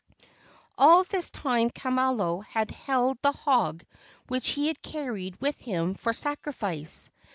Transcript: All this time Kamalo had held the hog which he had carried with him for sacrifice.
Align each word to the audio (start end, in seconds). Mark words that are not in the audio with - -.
All 0.79 1.03
this 1.03 1.29
time 1.29 1.69
Kamalo 1.69 2.43
had 2.43 2.71
held 2.71 3.19
the 3.21 3.31
hog 3.33 3.85
which 4.29 4.49
he 4.49 4.65
had 4.65 4.81
carried 4.81 5.39
with 5.39 5.59
him 5.59 5.93
for 5.93 6.11
sacrifice. 6.11 7.11